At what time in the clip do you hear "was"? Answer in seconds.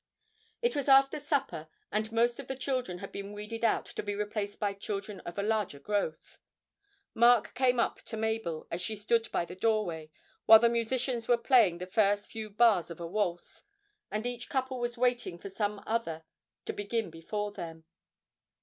0.75-0.89, 14.79-14.97